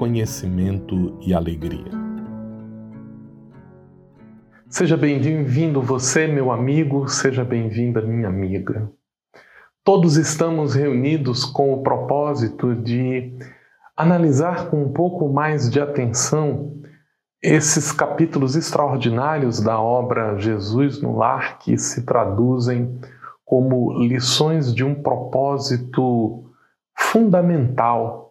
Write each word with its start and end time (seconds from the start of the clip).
conhecimento 0.00 1.18
e 1.20 1.34
alegria. 1.34 1.92
Seja 4.66 4.96
bem-vindo 4.96 5.82
você, 5.82 6.26
meu 6.26 6.50
amigo, 6.50 7.06
seja 7.06 7.44
bem-vinda, 7.44 8.00
minha 8.00 8.26
amiga. 8.26 8.90
Todos 9.84 10.16
estamos 10.16 10.74
reunidos 10.74 11.44
com 11.44 11.74
o 11.74 11.82
propósito 11.82 12.74
de 12.74 13.36
analisar 13.94 14.70
com 14.70 14.84
um 14.84 14.90
pouco 14.90 15.30
mais 15.30 15.68
de 15.68 15.78
atenção 15.78 16.80
esses 17.42 17.92
capítulos 17.92 18.56
extraordinários 18.56 19.60
da 19.60 19.78
obra 19.78 20.38
Jesus 20.38 21.02
no 21.02 21.14
Lar 21.14 21.58
que 21.58 21.76
se 21.76 22.06
traduzem 22.06 22.98
como 23.44 23.98
lições 23.98 24.74
de 24.74 24.82
um 24.82 24.94
propósito 25.02 26.50
fundamental 26.96 28.29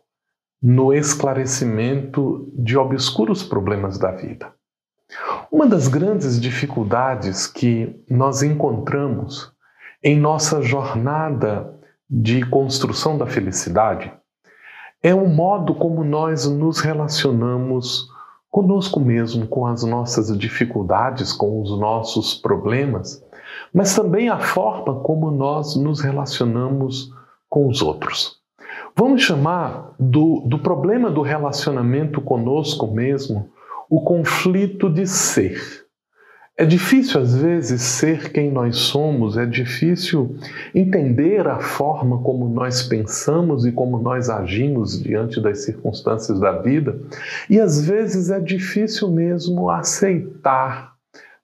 no 0.61 0.93
esclarecimento 0.93 2.51
de 2.53 2.77
obscuros 2.77 3.43
problemas 3.43 3.97
da 3.97 4.11
vida. 4.11 4.51
Uma 5.51 5.65
das 5.65 5.87
grandes 5.87 6.39
dificuldades 6.39 7.47
que 7.47 7.95
nós 8.09 8.43
encontramos 8.43 9.51
em 10.03 10.19
nossa 10.19 10.61
jornada 10.61 11.73
de 12.09 12.45
construção 12.45 13.17
da 13.17 13.25
felicidade 13.25 14.11
é 15.01 15.13
o 15.13 15.27
modo 15.27 15.73
como 15.73 16.03
nós 16.03 16.45
nos 16.45 16.79
relacionamos 16.79 18.07
conosco 18.51 18.99
mesmo, 18.99 19.47
com 19.47 19.65
as 19.65 19.83
nossas 19.83 20.35
dificuldades, 20.37 21.31
com 21.31 21.61
os 21.61 21.79
nossos 21.79 22.33
problemas, 22.33 23.23
mas 23.73 23.95
também 23.95 24.29
a 24.29 24.39
forma 24.39 24.99
como 25.01 25.31
nós 25.31 25.75
nos 25.75 26.01
relacionamos 26.01 27.11
com 27.47 27.67
os 27.67 27.81
outros. 27.81 28.38
Vamos 28.99 29.21
chamar 29.21 29.95
do, 29.97 30.41
do 30.45 30.59
problema 30.59 31.09
do 31.09 31.21
relacionamento 31.21 32.19
conosco 32.19 32.85
mesmo 32.85 33.49
o 33.89 34.01
conflito 34.01 34.89
de 34.89 35.07
ser. 35.07 35.57
É 36.57 36.65
difícil, 36.65 37.21
às 37.21 37.33
vezes, 37.33 37.81
ser 37.81 38.29
quem 38.33 38.51
nós 38.51 38.75
somos, 38.75 39.37
é 39.37 39.45
difícil 39.45 40.35
entender 40.75 41.47
a 41.47 41.61
forma 41.61 42.21
como 42.21 42.49
nós 42.49 42.83
pensamos 42.83 43.65
e 43.65 43.71
como 43.71 43.97
nós 43.99 44.29
agimos 44.29 45.01
diante 45.01 45.41
das 45.41 45.63
circunstâncias 45.63 46.37
da 46.37 46.51
vida, 46.61 46.99
e 47.49 47.57
às 47.57 47.79
vezes 47.81 48.29
é 48.29 48.39
difícil 48.41 49.09
mesmo 49.09 49.69
aceitar 49.69 50.91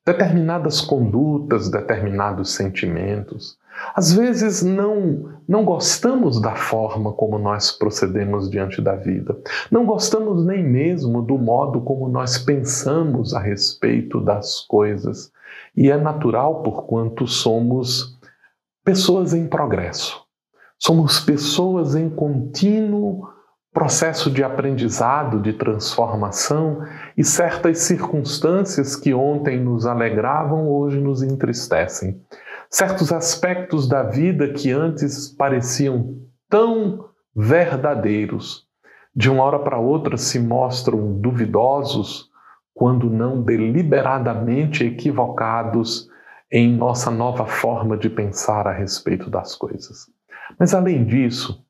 determinadas 0.06 0.82
condutas, 0.82 1.72
determinados 1.72 2.54
sentimentos. 2.54 3.58
Às 3.94 4.14
vezes 4.14 4.64
não 4.64 5.34
não 5.48 5.64
gostamos 5.64 6.42
da 6.42 6.56
forma 6.56 7.14
como 7.14 7.38
nós 7.38 7.72
procedemos 7.72 8.50
diante 8.50 8.82
da 8.82 8.96
vida. 8.96 9.38
Não 9.72 9.86
gostamos 9.86 10.44
nem 10.44 10.64
mesmo 10.64 11.22
do 11.22 11.38
modo 11.38 11.82
como 11.82 12.10
nós 12.10 12.38
pensamos 12.38 13.34
a 13.36 13.40
respeito 13.40 14.20
das 14.20 14.62
coisas. 14.62 15.32
E 15.78 15.92
é 15.92 15.98
natural 15.98 16.64
porquanto 16.64 17.28
somos 17.28 18.18
pessoas 18.84 19.34
em 19.34 19.48
progresso. 19.48 20.24
Somos 20.80 21.20
pessoas 21.20 21.96
em 21.96 22.10
contínuo 22.10 23.30
processo 23.72 24.32
de 24.32 24.42
aprendizado, 24.42 25.42
de 25.42 25.52
transformação, 25.52 26.82
e 27.18 27.26
certas 27.26 27.80
circunstâncias 27.80 28.96
que 28.96 29.14
ontem 29.14 29.60
nos 29.60 29.86
alegravam 29.86 30.70
hoje 30.70 30.98
nos 31.00 31.22
entristecem 31.22 32.22
certos 32.76 33.14
aspectos 33.14 33.88
da 33.88 34.04
vida 34.04 34.52
que 34.52 34.70
antes 34.70 35.30
pareciam 35.30 36.18
tão 36.50 37.06
verdadeiros, 37.34 38.68
de 39.16 39.32
uma 39.32 39.46
hora 39.46 39.60
para 39.60 39.80
outra 39.80 40.18
se 40.18 40.38
mostram 40.38 41.14
duvidosos, 41.22 42.30
quando 42.74 43.10
não 43.10 43.42
deliberadamente 43.42 44.84
equivocados 44.84 46.10
em 46.52 46.70
nossa 46.70 47.10
nova 47.10 47.46
forma 47.46 47.96
de 47.96 48.10
pensar 48.10 48.68
a 48.68 48.74
respeito 48.74 49.30
das 49.30 49.56
coisas. 49.56 50.08
Mas 50.60 50.74
além 50.74 51.06
disso, 51.06 51.64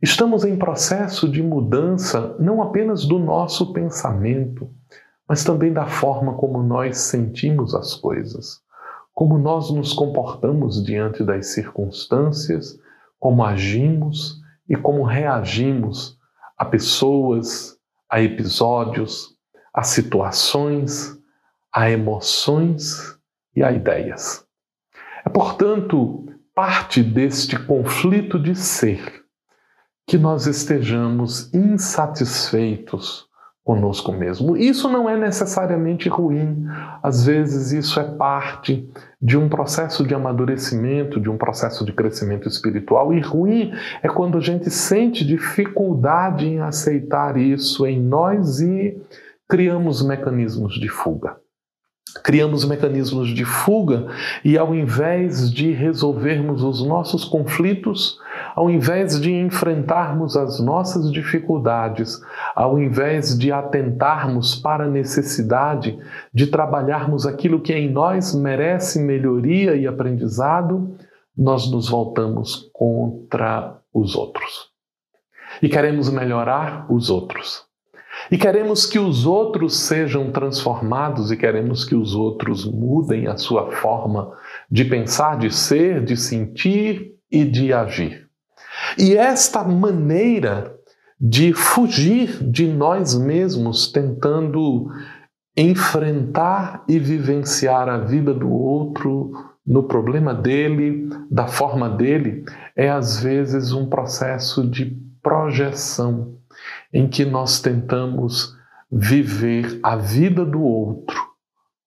estamos 0.00 0.44
em 0.44 0.56
processo 0.56 1.28
de 1.28 1.42
mudança 1.42 2.36
não 2.38 2.62
apenas 2.62 3.04
do 3.04 3.18
nosso 3.18 3.72
pensamento, 3.72 4.70
mas 5.28 5.42
também 5.42 5.72
da 5.72 5.86
forma 5.86 6.34
como 6.34 6.62
nós 6.62 6.98
sentimos 6.98 7.74
as 7.74 7.96
coisas 7.96 8.62
como 9.14 9.38
nós 9.38 9.70
nos 9.70 9.92
comportamos 9.92 10.82
diante 10.82 11.22
das 11.22 11.48
circunstâncias, 11.48 12.78
como 13.18 13.44
agimos 13.44 14.40
e 14.68 14.76
como 14.76 15.04
reagimos 15.04 16.18
a 16.56 16.64
pessoas, 16.64 17.76
a 18.10 18.20
episódios, 18.20 19.36
a 19.74 19.82
situações, 19.82 21.18
a 21.72 21.90
emoções 21.90 23.16
e 23.54 23.62
a 23.62 23.72
ideias. 23.72 24.46
É, 25.24 25.28
portanto, 25.28 26.26
parte 26.54 27.02
deste 27.02 27.58
conflito 27.58 28.38
de 28.38 28.54
ser 28.54 29.22
que 30.06 30.18
nós 30.18 30.46
estejamos 30.46 31.52
insatisfeitos 31.54 33.26
conosco 33.64 34.12
mesmo. 34.12 34.56
Isso 34.56 34.88
não 34.88 35.08
é 35.08 35.16
necessariamente 35.16 36.08
ruim. 36.08 36.64
Às 37.02 37.24
vezes 37.24 37.72
isso 37.72 38.00
é 38.00 38.04
parte 38.04 38.88
de 39.20 39.38
um 39.38 39.48
processo 39.48 40.04
de 40.04 40.14
amadurecimento, 40.14 41.20
de 41.20 41.30
um 41.30 41.36
processo 41.36 41.84
de 41.84 41.92
crescimento 41.92 42.48
espiritual. 42.48 43.12
E 43.12 43.20
ruim 43.20 43.72
é 44.02 44.08
quando 44.08 44.36
a 44.36 44.40
gente 44.40 44.68
sente 44.70 45.24
dificuldade 45.24 46.46
em 46.46 46.60
aceitar 46.60 47.36
isso 47.36 47.86
em 47.86 48.00
nós 48.00 48.60
e 48.60 49.00
criamos 49.48 50.02
mecanismos 50.02 50.74
de 50.74 50.88
fuga 50.88 51.36
criamos 52.22 52.64
mecanismos 52.64 53.28
de 53.28 53.44
fuga 53.44 54.06
e, 54.44 54.58
ao 54.58 54.74
invés 54.74 55.50
de 55.50 55.72
resolvermos 55.72 56.62
os 56.62 56.84
nossos 56.84 57.24
conflitos, 57.24 58.18
ao 58.54 58.70
invés 58.70 59.20
de 59.20 59.32
enfrentarmos 59.32 60.36
as 60.36 60.60
nossas 60.60 61.10
dificuldades, 61.10 62.20
ao 62.54 62.78
invés 62.78 63.38
de 63.38 63.50
atentarmos 63.50 64.54
para 64.54 64.84
a 64.84 64.90
necessidade 64.90 65.98
de 66.32 66.46
trabalharmos 66.46 67.26
aquilo 67.26 67.60
que 67.60 67.72
em 67.72 67.90
nós 67.90 68.34
merece 68.34 69.00
melhoria 69.00 69.74
e 69.74 69.86
aprendizado, 69.86 70.94
nós 71.36 71.70
nos 71.70 71.88
voltamos 71.88 72.70
contra 72.72 73.78
os 73.92 74.14
outros. 74.14 74.70
E 75.62 75.68
queremos 75.68 76.10
melhorar 76.10 76.86
os 76.90 77.10
outros. 77.10 77.64
E 78.30 78.38
queremos 78.38 78.86
que 78.86 78.98
os 78.98 79.26
outros 79.26 79.76
sejam 79.76 80.30
transformados 80.30 81.30
e 81.30 81.36
queremos 81.36 81.84
que 81.84 81.94
os 81.94 82.14
outros 82.14 82.64
mudem 82.64 83.26
a 83.26 83.36
sua 83.36 83.70
forma 83.72 84.32
de 84.70 84.84
pensar, 84.84 85.38
de 85.38 85.50
ser, 85.50 86.04
de 86.04 86.16
sentir 86.16 87.14
e 87.30 87.44
de 87.44 87.72
agir. 87.72 88.21
E 88.98 89.16
esta 89.16 89.64
maneira 89.64 90.74
de 91.20 91.52
fugir 91.52 92.42
de 92.42 92.66
nós 92.66 93.16
mesmos, 93.16 93.90
tentando 93.90 94.90
enfrentar 95.56 96.84
e 96.88 96.98
vivenciar 96.98 97.88
a 97.88 97.98
vida 97.98 98.34
do 98.34 98.50
outro 98.50 99.32
no 99.64 99.84
problema 99.84 100.34
dele, 100.34 101.08
da 101.30 101.46
forma 101.46 101.88
dele, 101.88 102.44
é 102.74 102.90
às 102.90 103.20
vezes 103.20 103.72
um 103.72 103.88
processo 103.88 104.68
de 104.68 104.96
projeção 105.22 106.36
em 106.92 107.08
que 107.08 107.24
nós 107.24 107.60
tentamos 107.60 108.56
viver 108.90 109.78
a 109.82 109.94
vida 109.96 110.44
do 110.44 110.60
outro 110.60 111.16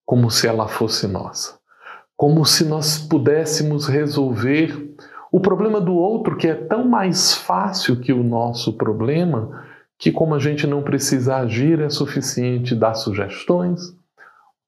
como 0.06 0.30
se 0.30 0.48
ela 0.48 0.68
fosse 0.68 1.08
nossa, 1.08 1.58
como 2.16 2.46
se 2.46 2.64
nós 2.64 2.98
pudéssemos 2.98 3.88
resolver 3.88 4.85
o 5.36 5.40
problema 5.42 5.82
do 5.82 5.94
outro, 5.94 6.38
que 6.38 6.48
é 6.48 6.56
tão 6.56 6.88
mais 6.88 7.34
fácil 7.34 8.00
que 8.00 8.14
o 8.14 8.24
nosso 8.24 8.72
problema, 8.78 9.66
que 10.00 10.10
como 10.10 10.34
a 10.34 10.40
gente 10.40 10.66
não 10.66 10.82
precisa 10.82 11.36
agir, 11.36 11.82
é 11.82 11.90
suficiente 11.90 12.74
dar 12.74 12.94
sugestões, 12.94 13.82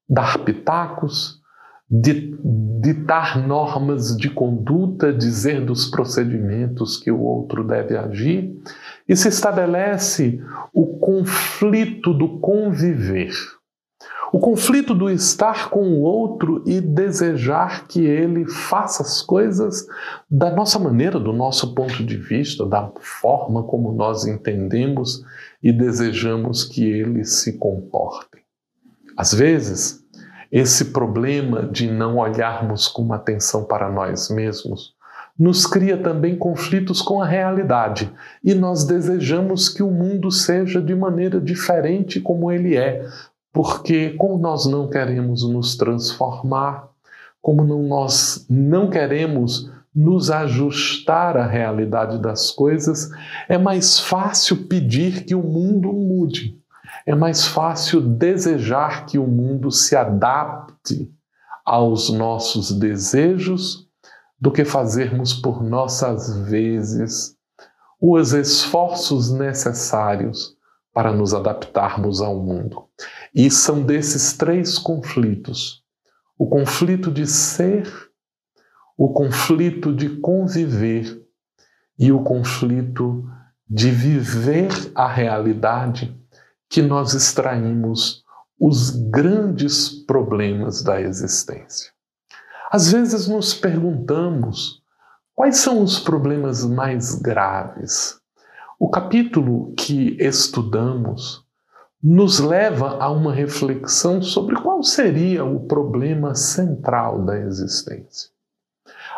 dar 0.09 0.39
pitacos, 0.39 1.41
ditar 1.89 3.47
normas 3.47 4.17
de 4.17 4.29
conduta, 4.29 5.13
dizer 5.13 5.63
dos 5.63 5.85
procedimentos 5.85 6.97
que 6.97 7.09
o 7.09 7.21
outro 7.21 7.63
deve 7.63 7.95
agir 7.95 8.53
e 9.07 9.15
se 9.15 9.29
estabelece 9.29 10.37
o 10.73 10.97
conflito 10.97 12.13
do 12.13 12.39
conviver. 12.39 13.31
O 14.31 14.39
conflito 14.39 14.93
do 14.93 15.09
estar 15.09 15.69
com 15.69 15.83
o 15.83 16.01
outro 16.01 16.61
e 16.65 16.81
desejar 16.81 17.87
que 17.87 18.05
ele 18.05 18.45
faça 18.45 19.01
as 19.01 19.21
coisas 19.21 19.87
da 20.29 20.51
nossa 20.51 20.77
maneira, 20.77 21.19
do 21.19 21.31
nosso 21.31 21.73
ponto 21.73 22.03
de 22.03 22.17
vista, 22.17 22.65
da 22.65 22.91
forma 22.99 23.63
como 23.63 23.93
nós 23.93 24.25
entendemos 24.25 25.23
e 25.63 25.71
desejamos 25.71 26.65
que 26.65 26.83
ele 26.83 27.23
se 27.23 27.57
comporte. 27.57 28.43
Às 29.15 29.33
vezes, 29.33 30.03
esse 30.51 30.85
problema 30.85 31.63
de 31.63 31.89
não 31.89 32.17
olharmos 32.17 32.87
com 32.87 33.13
atenção 33.13 33.63
para 33.63 33.89
nós 33.89 34.29
mesmos 34.29 34.95
nos 35.37 35.67
cria 35.67 35.97
também 35.97 36.35
conflitos 36.35 37.01
com 37.01 37.21
a 37.21 37.25
realidade 37.25 38.11
e 38.43 38.55
nós 38.55 38.83
desejamos 38.83 39.69
que 39.69 39.83
o 39.83 39.91
mundo 39.91 40.31
seja 40.31 40.81
de 40.81 40.95
maneira 40.95 41.39
diferente 41.39 42.19
como 42.19 42.51
ele 42.51 42.75
é, 42.75 43.05
porque 43.57 44.11
como 44.11 44.37
nós 44.37 44.67
não 44.67 44.87
queremos 44.87 45.41
nos 45.49 45.75
transformar, 45.75 46.89
como 47.41 47.63
não, 47.63 47.81
nós 47.81 48.45
não 48.47 48.87
queremos 48.87 49.67
nos 49.95 50.29
ajustar 50.29 51.35
à 51.35 51.47
realidade 51.47 52.21
das 52.21 52.51
coisas, 52.51 53.09
é 53.49 53.57
mais 53.57 53.99
fácil 53.99 54.67
pedir 54.67 55.25
que 55.25 55.33
o 55.33 55.41
mundo 55.41 55.91
mude. 55.91 56.55
É 57.03 57.15
mais 57.15 57.47
fácil 57.47 57.99
desejar 57.99 59.07
que 59.07 59.17
o 59.17 59.25
mundo 59.25 59.71
se 59.71 59.95
adapte 59.95 61.11
aos 61.65 62.11
nossos 62.11 62.71
desejos 62.71 63.87
do 64.39 64.51
que 64.51 64.65
fazermos 64.65 65.33
por 65.33 65.63
nossas 65.63 66.37
vezes 66.47 67.35
os 67.99 68.33
esforços 68.33 69.31
necessários 69.31 70.55
para 70.97 71.13
nos 71.13 71.31
adaptarmos 71.31 72.21
ao 72.21 72.35
mundo. 72.35 72.87
E 73.37 73.51
são 73.51 73.83
desses 73.83 74.33
três 74.33 74.79
conflitos: 74.79 75.83
o 76.39 76.49
conflito 76.49 77.11
de 77.11 77.27
ser, 77.27 77.87
o 78.97 79.13
conflito 79.13 79.93
de 79.93 80.09
conviver 80.17 81.23
e 81.99 82.11
o 82.11 82.23
conflito 82.23 83.23
de 83.69 83.91
viver 83.91 84.69
a 84.95 85.07
realidade 85.07 86.19
que 86.67 86.81
nós 86.81 87.13
extraímos 87.13 88.23
os 88.59 88.89
grandes 88.89 89.87
problemas 89.87 90.81
da 90.81 90.99
existência. 90.99 91.91
Às 92.71 92.91
vezes 92.91 93.27
nos 93.27 93.53
perguntamos 93.53 94.81
quais 95.35 95.57
são 95.57 95.83
os 95.83 95.99
problemas 95.99 96.65
mais 96.65 97.13
graves. 97.13 98.19
O 98.79 98.89
capítulo 98.89 99.75
que 99.75 100.17
estudamos 100.19 101.46
nos 102.01 102.39
leva 102.39 102.97
a 102.99 103.09
uma 103.09 103.33
reflexão 103.33 104.21
sobre 104.21 104.55
qual 104.55 104.83
seria 104.83 105.43
o 105.43 105.61
problema 105.61 106.35
central 106.35 107.23
da 107.23 107.37
existência. 107.37 108.29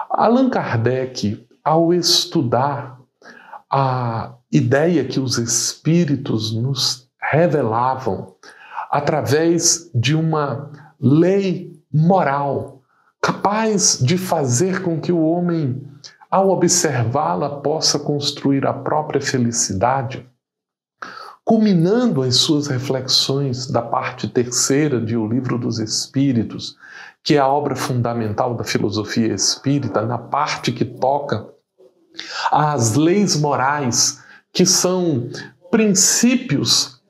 Allan 0.10 0.50
Kardec, 0.50 1.46
ao 1.64 1.94
estudar 1.94 3.00
a 3.70 4.34
ideia 4.52 5.06
que 5.06 5.20
os 5.20 5.38
espíritos 5.38 6.56
nos 6.56 7.08
revelavam 7.22 8.36
através 8.90 9.92
de 9.94 10.16
uma 10.16 10.72
lei 11.00 11.80
moral 11.94 12.82
capaz 13.22 14.00
de 14.02 14.18
fazer 14.18 14.82
com 14.82 15.00
que 15.00 15.12
o 15.12 15.22
homem, 15.22 15.86
ao 16.32 16.50
observá-la, 16.50 17.62
possa 17.62 18.00
construir 18.00 18.66
a 18.66 18.74
própria 18.74 19.22
felicidade, 19.22 20.28
culminando 21.50 22.22
as 22.22 22.36
suas 22.36 22.68
reflexões 22.68 23.66
da 23.66 23.82
parte 23.82 24.28
terceira 24.28 25.02
de 25.02 25.18
O 25.18 25.28
Livro 25.28 25.58
dos 25.58 25.80
Espíritos, 25.80 26.76
que 27.24 27.34
é 27.34 27.40
a 27.40 27.48
obra 27.48 27.76
fundamental 27.76 28.54
da 28.54 28.64
filosofia 28.64 29.34
espírita, 29.34 30.04
na 30.04 30.20
parte 30.20 30.72
que 30.72 30.86
toca 30.86 31.50
às 32.52 32.94
leis 32.94 33.36
morais, 33.36 34.24
que 34.54 34.64
são 34.64 35.28
princípios 35.72 37.02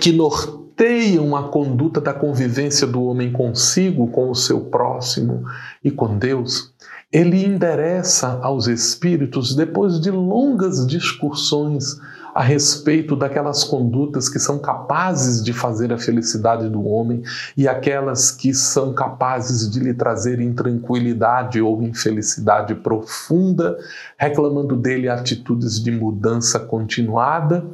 que 0.00 0.10
norteiam 0.10 1.36
a 1.36 1.44
conduta 1.48 2.00
da 2.00 2.12
convivência 2.12 2.88
do 2.88 3.04
homem 3.04 3.30
consigo, 3.30 4.08
com 4.08 4.32
o 4.32 4.34
seu 4.34 4.62
próximo 4.62 5.44
e 5.84 5.92
com 5.92 6.18
Deus, 6.18 6.74
ele 7.12 7.44
endereça 7.44 8.40
aos 8.42 8.66
espíritos, 8.66 9.54
depois 9.54 10.00
de 10.00 10.10
longas 10.10 10.84
discussões 10.84 12.00
a 12.34 12.42
respeito 12.42 13.16
daquelas 13.16 13.64
condutas 13.64 14.28
que 14.28 14.38
são 14.38 14.58
capazes 14.58 15.42
de 15.42 15.52
fazer 15.52 15.92
a 15.92 15.98
felicidade 15.98 16.68
do 16.68 16.86
homem 16.86 17.22
e 17.56 17.66
aquelas 17.66 18.30
que 18.30 18.54
são 18.54 18.92
capazes 18.92 19.70
de 19.70 19.80
lhe 19.80 19.94
trazer 19.94 20.40
intranquilidade 20.40 21.60
ou 21.60 21.82
infelicidade 21.82 22.74
profunda, 22.74 23.78
reclamando 24.16 24.76
dele 24.76 25.08
atitudes 25.08 25.82
de 25.82 25.90
mudança 25.90 26.58
continuada. 26.58 27.66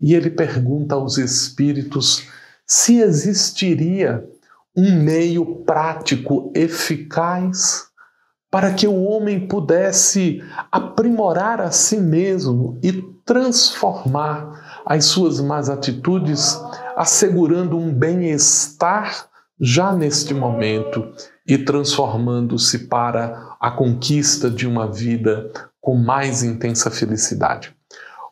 E 0.00 0.14
ele 0.14 0.30
pergunta 0.30 0.94
aos 0.94 1.16
espíritos 1.16 2.26
se 2.66 3.00
existiria 3.00 4.24
um 4.76 4.98
meio 5.02 5.44
prático 5.64 6.50
eficaz 6.54 7.91
para 8.52 8.74
que 8.74 8.86
o 8.86 9.04
homem 9.04 9.48
pudesse 9.48 10.44
aprimorar 10.70 11.58
a 11.58 11.70
si 11.70 11.96
mesmo 11.96 12.78
e 12.82 12.92
transformar 13.24 14.82
as 14.84 15.06
suas 15.06 15.40
más 15.40 15.70
atitudes, 15.70 16.60
assegurando 16.94 17.78
um 17.78 17.90
bem-estar 17.90 19.26
já 19.58 19.90
neste 19.94 20.34
momento 20.34 21.10
e 21.48 21.56
transformando-se 21.56 22.80
para 22.88 23.56
a 23.58 23.70
conquista 23.70 24.50
de 24.50 24.66
uma 24.66 24.86
vida 24.86 25.50
com 25.80 25.96
mais 25.96 26.42
intensa 26.42 26.90
felicidade. 26.90 27.74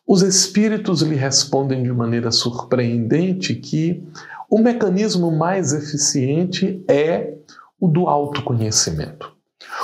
Os 0.06 0.20
espíritos 0.20 1.00
lhe 1.00 1.14
respondem 1.14 1.82
de 1.82 1.92
maneira 1.94 2.30
surpreendente 2.30 3.54
que 3.54 4.06
o 4.50 4.58
mecanismo 4.58 5.32
mais 5.32 5.72
eficiente 5.72 6.84
é 6.86 7.38
o 7.80 7.88
do 7.88 8.06
autoconhecimento. 8.06 9.39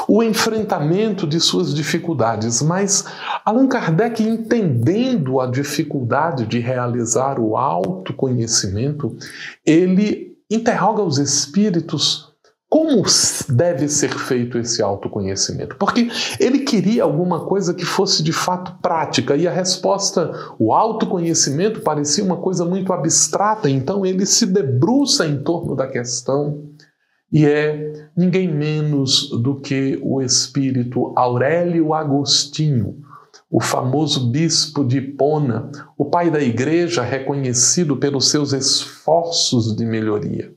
O 0.09 0.23
enfrentamento 0.23 1.27
de 1.27 1.41
suas 1.41 1.75
dificuldades, 1.75 2.63
mas 2.63 3.05
Allan 3.45 3.67
Kardec, 3.67 4.23
entendendo 4.23 5.41
a 5.41 5.47
dificuldade 5.47 6.47
de 6.47 6.59
realizar 6.59 7.39
o 7.39 7.57
autoconhecimento, 7.57 9.17
ele 9.65 10.37
interroga 10.51 11.03
os 11.03 11.19
espíritos 11.19 12.37
como 12.69 13.05
deve 13.49 13.89
ser 13.89 14.11
feito 14.11 14.59
esse 14.59 14.83
autoconhecimento? 14.83 15.77
Porque 15.77 16.11
ele 16.41 16.61
queria 16.61 17.05
alguma 17.05 17.47
coisa 17.47 17.73
que 17.73 17.85
fosse 17.85 18.25
de 18.25 18.33
fato 18.33 18.75
prática 18.83 19.37
e 19.37 19.47
a 19.47 19.53
resposta, 19.53 20.33
o 20.59 20.73
autoconhecimento, 20.73 21.81
parecia 21.81 22.25
uma 22.25 22.37
coisa 22.37 22.65
muito 22.65 22.93
abstrata, 22.93 23.71
então 23.71 24.05
ele 24.05 24.27
se 24.27 24.47
debruça 24.47 25.27
em 25.27 25.43
torno 25.43 25.77
da 25.77 25.87
questão 25.87 26.65
e 27.37 27.45
é 27.45 28.09
ninguém 28.17 28.49
menos 28.49 29.29
do 29.29 29.61
que 29.61 30.01
o 30.03 30.23
espírito 30.23 31.13
Aurélio 31.15 31.93
Agostinho, 31.93 33.03
o 33.51 33.61
famoso 33.61 34.31
bispo 34.31 34.83
de 34.83 34.97
Hipona, 34.97 35.71
o 35.99 36.07
pai 36.07 36.31
da 36.31 36.41
igreja 36.41 37.03
reconhecido 37.03 37.99
pelos 37.99 38.31
seus 38.31 38.55
esforços 38.55 39.77
de 39.77 39.85
melhoria. 39.85 40.51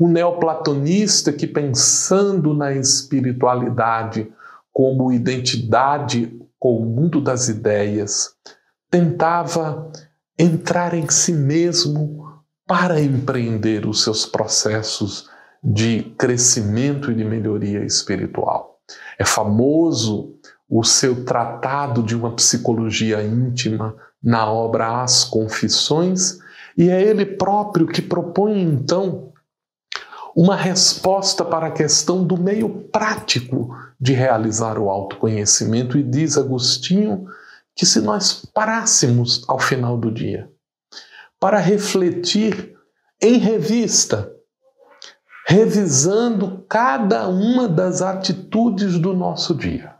O 0.00 0.08
neoplatonista 0.08 1.34
que, 1.34 1.46
pensando 1.46 2.54
na 2.54 2.72
espiritualidade 2.72 4.32
como 4.72 5.12
identidade 5.12 6.34
com 6.58 6.78
o 6.78 6.86
mundo 6.86 7.20
das 7.20 7.50
ideias, 7.50 8.30
tentava 8.90 9.92
entrar 10.38 10.94
em 10.94 11.06
si 11.10 11.34
mesmo 11.34 12.24
para 12.66 13.02
empreender 13.02 13.86
os 13.86 14.02
seus 14.02 14.24
processos 14.24 15.30
de 15.62 16.02
crescimento 16.18 17.10
e 17.10 17.14
de 17.14 17.24
melhoria 17.24 17.84
espiritual. 17.84 18.80
É 19.18 19.24
famoso 19.24 20.34
o 20.68 20.82
seu 20.82 21.24
tratado 21.24 22.02
de 22.02 22.16
uma 22.16 22.34
psicologia 22.34 23.22
íntima 23.22 23.94
na 24.22 24.50
obra 24.50 25.02
As 25.02 25.24
Confissões, 25.24 26.38
e 26.76 26.88
é 26.88 27.02
ele 27.02 27.26
próprio 27.26 27.86
que 27.86 28.00
propõe 28.00 28.62
então 28.62 29.32
uma 30.34 30.56
resposta 30.56 31.44
para 31.44 31.66
a 31.66 31.70
questão 31.70 32.24
do 32.24 32.38
meio 32.38 32.68
prático 32.90 33.76
de 34.00 34.14
realizar 34.14 34.78
o 34.78 34.88
autoconhecimento, 34.88 35.98
e 35.98 36.02
diz 36.02 36.38
Agostinho 36.38 37.26
que 37.76 37.84
se 37.84 38.00
nós 38.00 38.44
parássemos 38.54 39.44
ao 39.46 39.58
final 39.58 39.96
do 39.96 40.10
dia 40.10 40.50
para 41.38 41.58
refletir 41.58 42.74
em 43.20 43.36
revista, 43.38 44.32
revisando 45.52 46.64
cada 46.66 47.28
uma 47.28 47.68
das 47.68 48.00
atitudes 48.00 48.98
do 48.98 49.12
nosso 49.12 49.54
dia, 49.54 49.92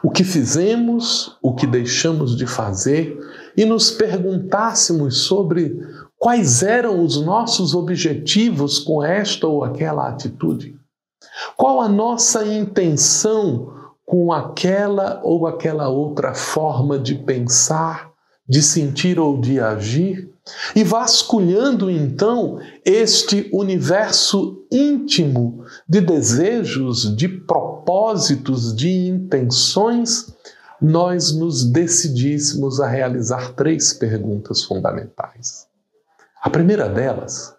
o 0.00 0.08
que 0.08 0.22
fizemos, 0.22 1.36
o 1.42 1.52
que 1.52 1.66
deixamos 1.66 2.36
de 2.36 2.46
fazer 2.46 3.18
e 3.56 3.64
nos 3.64 3.90
perguntássemos 3.90 5.22
sobre 5.22 5.76
quais 6.16 6.62
eram 6.62 7.02
os 7.02 7.20
nossos 7.20 7.74
objetivos 7.74 8.78
com 8.78 9.02
esta 9.02 9.48
ou 9.48 9.64
aquela 9.64 10.08
atitude? 10.08 10.78
Qual 11.56 11.80
a 11.80 11.88
nossa 11.88 12.46
intenção 12.46 13.72
com 14.06 14.32
aquela 14.32 15.20
ou 15.24 15.48
aquela 15.48 15.88
outra 15.88 16.32
forma 16.32 16.96
de 16.96 17.16
pensar, 17.16 18.12
de 18.48 18.62
sentir 18.62 19.18
ou 19.18 19.40
de 19.40 19.58
agir? 19.58 20.32
E 20.74 20.84
vasculhando 20.84 21.90
então 21.90 22.60
este 22.84 23.50
universo 23.52 24.64
íntimo 24.70 25.64
de 25.88 26.00
desejos, 26.00 27.16
de 27.16 27.28
propósitos, 27.28 28.74
de 28.74 28.88
intenções, 28.88 30.32
nós 30.80 31.32
nos 31.34 31.64
decidíssemos 31.64 32.80
a 32.80 32.86
realizar 32.86 33.54
três 33.54 33.92
perguntas 33.92 34.62
fundamentais. 34.62 35.66
A 36.40 36.50
primeira 36.50 36.88
delas 36.88 37.54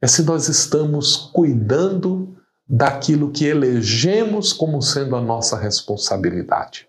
é 0.00 0.06
se 0.06 0.22
nós 0.22 0.48
estamos 0.48 1.16
cuidando 1.32 2.36
daquilo 2.66 3.30
que 3.30 3.44
elegemos 3.44 4.52
como 4.52 4.80
sendo 4.80 5.16
a 5.16 5.20
nossa 5.20 5.58
responsabilidade. 5.58 6.88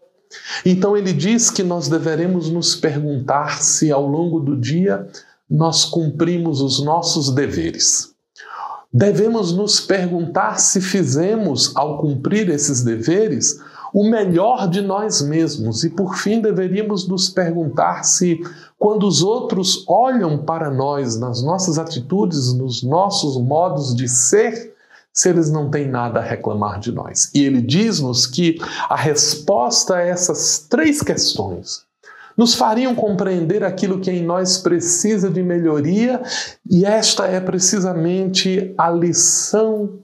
Então 0.66 0.96
ele 0.96 1.14
diz 1.14 1.50
que 1.50 1.64
nós 1.64 1.88
deveremos 1.88 2.50
nos 2.50 2.76
perguntar 2.76 3.62
se 3.62 3.92
ao 3.92 4.06
longo 4.08 4.40
do 4.40 4.56
dia 4.56 5.08
nós 5.50 5.86
cumprimos 5.86 6.62
os 6.62 6.84
nossos 6.84 7.30
deveres. 7.30 8.14
Devemos 8.92 9.52
nos 9.52 9.82
perguntar 9.82 10.58
se 10.60 10.80
fizemos, 10.80 11.76
ao 11.76 12.00
cumprir 12.00 12.50
esses 12.50 12.82
deveres, 12.82 13.60
o 13.94 14.10
melhor 14.10 14.70
de 14.70 14.82
nós 14.82 15.22
mesmos. 15.22 15.84
E 15.84 15.90
por 15.90 16.16
fim, 16.16 16.42
deveríamos 16.42 17.08
nos 17.08 17.30
perguntar 17.30 18.04
se, 18.04 18.42
quando 18.78 19.08
os 19.08 19.22
outros 19.22 19.86
olham 19.88 20.38
para 20.38 20.70
nós, 20.70 21.20
nas 21.20 21.42
nossas 21.44 21.78
atitudes, 21.78 22.54
nos 22.54 22.84
nossos 22.84 23.38
modos 23.38 23.96
de 23.96 24.08
ser, 24.08 24.75
se 25.16 25.30
eles 25.30 25.50
não 25.50 25.72
têm 25.72 25.88
nada 25.88 26.20
a 26.20 26.24
reclamar 26.24 26.78
de 26.78 26.92
nós. 26.92 27.32
E 27.34 27.46
ele 27.46 27.62
diz-nos 27.62 28.28
que 28.28 28.58
a 28.90 28.98
resposta 28.98 29.96
a 29.96 30.02
essas 30.02 30.60
três 30.70 31.02
questões 31.02 31.86
nos 32.38 32.54
fariam 32.54 32.94
compreender 32.94 33.64
aquilo 33.64 34.02
que 34.02 34.12
em 34.12 34.22
nós 34.22 34.58
precisa 34.58 35.30
de 35.30 35.42
melhoria, 35.42 36.22
e 36.70 36.84
esta 36.84 37.26
é 37.26 37.40
precisamente 37.40 38.76
a 38.78 38.90
lição 38.92 40.00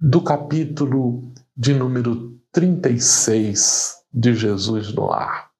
do 0.00 0.22
capítulo 0.22 1.30
de 1.54 1.74
número 1.74 2.32
36 2.50 3.96
de 4.10 4.32
Jesus 4.32 4.94
no 4.94 5.08
lar. 5.08 5.50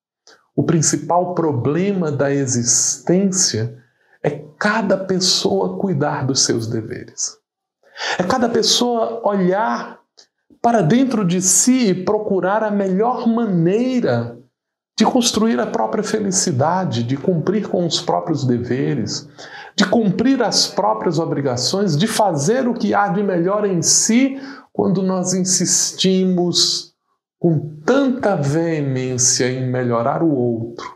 O 0.56 0.62
principal 0.62 1.34
problema 1.34 2.10
da 2.10 2.32
existência 2.32 3.76
é 4.22 4.30
cada 4.58 4.96
pessoa 4.96 5.76
cuidar 5.76 6.26
dos 6.26 6.42
seus 6.42 6.66
deveres. 6.66 7.36
É 8.18 8.22
cada 8.22 8.48
pessoa 8.48 9.20
olhar 9.24 10.00
para 10.60 10.80
dentro 10.80 11.24
de 11.24 11.42
si 11.42 11.88
e 11.90 12.04
procurar 12.04 12.62
a 12.62 12.70
melhor 12.70 13.26
maneira 13.26 14.38
de 14.96 15.04
construir 15.04 15.58
a 15.58 15.66
própria 15.66 16.04
felicidade, 16.04 17.02
de 17.02 17.16
cumprir 17.16 17.68
com 17.68 17.84
os 17.84 18.00
próprios 18.00 18.44
deveres, 18.46 19.28
de 19.76 19.84
cumprir 19.86 20.40
as 20.42 20.68
próprias 20.68 21.18
obrigações, 21.18 21.96
de 21.96 22.06
fazer 22.06 22.68
o 22.68 22.74
que 22.74 22.94
há 22.94 23.08
de 23.08 23.22
melhor 23.22 23.66
em 23.66 23.82
si 23.82 24.40
quando 24.72 25.02
nós 25.02 25.34
insistimos 25.34 26.94
com 27.38 27.76
tanta 27.84 28.36
veemência 28.36 29.50
em 29.50 29.68
melhorar 29.68 30.22
o 30.22 30.32
outro, 30.32 30.94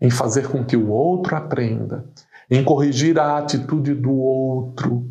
em 0.00 0.10
fazer 0.10 0.48
com 0.48 0.64
que 0.64 0.76
o 0.76 0.90
outro 0.90 1.36
aprenda, 1.36 2.04
em 2.50 2.62
corrigir 2.64 3.18
a 3.18 3.38
atitude 3.38 3.94
do 3.94 4.12
outro, 4.12 5.06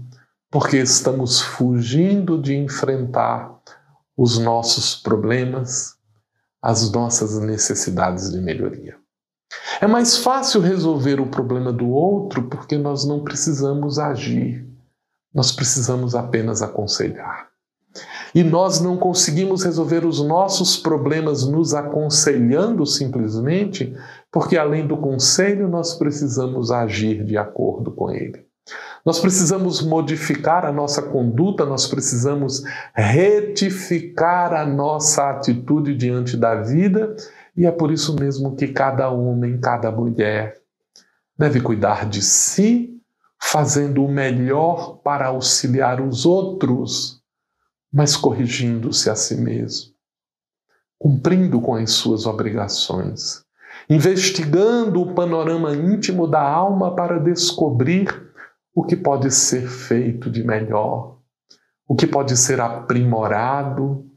porque 0.59 0.77
estamos 0.77 1.39
fugindo 1.39 2.41
de 2.41 2.55
enfrentar 2.55 3.55
os 4.17 4.39
nossos 4.39 4.95
problemas, 4.95 5.93
as 6.59 6.91
nossas 6.91 7.39
necessidades 7.39 8.31
de 8.31 8.41
melhoria. 8.41 8.95
É 9.79 9.85
mais 9.85 10.17
fácil 10.17 10.59
resolver 10.59 11.19
o 11.19 11.27
problema 11.27 11.71
do 11.71 11.87
outro 11.87 12.49
porque 12.49 12.75
nós 12.75 13.05
não 13.05 13.23
precisamos 13.23 13.99
agir, 13.99 14.67
nós 15.31 15.51
precisamos 15.51 16.15
apenas 16.15 16.63
aconselhar. 16.63 17.49
E 18.33 18.43
nós 18.43 18.81
não 18.81 18.97
conseguimos 18.97 19.63
resolver 19.63 20.07
os 20.07 20.25
nossos 20.25 20.75
problemas 20.75 21.45
nos 21.45 21.75
aconselhando 21.75 22.83
simplesmente, 22.83 23.95
porque 24.31 24.57
além 24.57 24.87
do 24.87 24.97
conselho 24.97 25.67
nós 25.67 25.93
precisamos 25.93 26.71
agir 26.71 27.23
de 27.23 27.37
acordo 27.37 27.91
com 27.91 28.09
ele. 28.09 28.46
Nós 29.05 29.19
precisamos 29.19 29.81
modificar 29.81 30.65
a 30.65 30.71
nossa 30.71 31.01
conduta, 31.01 31.65
nós 31.65 31.87
precisamos 31.87 32.63
retificar 32.93 34.53
a 34.53 34.65
nossa 34.65 35.29
atitude 35.29 35.95
diante 35.95 36.35
da 36.35 36.55
vida, 36.55 37.15
e 37.55 37.65
é 37.65 37.71
por 37.71 37.91
isso 37.91 38.15
mesmo 38.19 38.55
que 38.55 38.67
cada 38.67 39.09
homem, 39.09 39.59
cada 39.59 39.91
mulher 39.91 40.57
deve 41.37 41.61
cuidar 41.61 42.05
de 42.05 42.21
si, 42.21 42.99
fazendo 43.39 44.03
o 44.03 44.11
melhor 44.11 44.97
para 44.97 45.27
auxiliar 45.27 46.01
os 46.01 46.25
outros, 46.25 47.21
mas 47.93 48.17
corrigindo-se 48.17 49.09
a 49.09 49.15
si 49.15 49.35
mesmo, 49.35 49.91
cumprindo 50.99 51.61
com 51.61 51.75
as 51.75 51.91
suas 51.91 52.25
obrigações, 52.25 53.43
investigando 53.89 55.01
o 55.01 55.13
panorama 55.13 55.73
íntimo 55.73 56.27
da 56.27 56.41
alma 56.41 56.93
para 56.95 57.19
descobrir 57.19 58.26
o 58.77 58.83
que 58.83 58.95
pode 58.95 59.31
ser 59.31 59.67
feito 59.67 60.29
de 60.29 60.43
melhor, 60.43 61.17
o 61.87 61.95
que 61.95 62.05
pode 62.05 62.37
ser 62.37 62.61
aprimorado, 62.61 64.07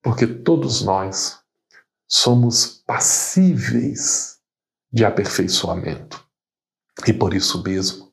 porque 0.00 0.28
todos 0.28 0.80
nós 0.80 1.40
somos 2.06 2.84
passíveis 2.86 4.36
de 4.92 5.04
aperfeiçoamento. 5.04 6.24
E 7.04 7.12
por 7.12 7.34
isso 7.34 7.64
mesmo, 7.64 8.12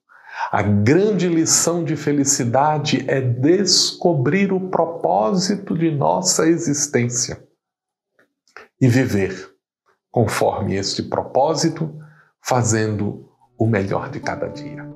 a 0.51 0.63
grande 0.63 1.29
lição 1.29 1.83
de 1.83 1.95
felicidade 1.95 3.05
é 3.07 3.21
descobrir 3.21 4.51
o 4.51 4.71
propósito 4.71 5.77
de 5.77 5.91
nossa 5.91 6.47
existência 6.47 7.47
e 8.81 8.87
viver 8.87 9.53
conforme 10.09 10.75
este 10.75 11.03
propósito, 11.03 11.95
fazendo 12.41 13.29
o 13.55 13.67
melhor 13.67 14.09
de 14.09 14.19
cada 14.19 14.47
dia. 14.47 14.91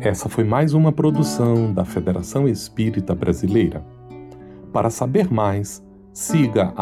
Essa 0.00 0.30
foi 0.30 0.44
mais 0.44 0.72
uma 0.72 0.90
produção 0.90 1.74
da 1.74 1.84
Federação 1.84 2.48
Espírita 2.48 3.14
Brasileira. 3.14 3.84
Para 4.72 4.88
saber 4.88 5.30
mais, 5.30 5.84
siga 6.10 6.72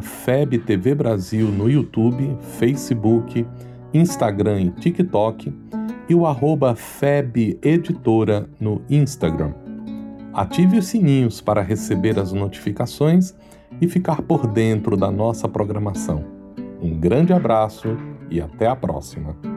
FebTV 0.00 0.94
Brasil 0.94 1.48
no 1.48 1.68
YouTube, 1.68 2.34
Facebook, 2.58 3.46
Instagram 3.92 4.62
e 4.62 4.70
TikTok 4.70 5.52
e 6.08 6.14
o 6.14 6.24
arroba 6.24 6.74
Feb 6.74 7.58
Editora 7.62 8.48
no 8.58 8.80
Instagram. 8.88 9.52
Ative 10.32 10.78
os 10.78 10.86
sininhos 10.86 11.42
para 11.42 11.60
receber 11.60 12.18
as 12.18 12.32
notificações 12.32 13.34
e 13.82 13.86
ficar 13.86 14.22
por 14.22 14.46
dentro 14.46 14.96
da 14.96 15.10
nossa 15.10 15.46
programação. 15.46 16.24
Um 16.80 16.98
grande 16.98 17.34
abraço 17.34 17.98
e 18.30 18.40
até 18.40 18.66
a 18.66 18.74
próxima! 18.74 19.55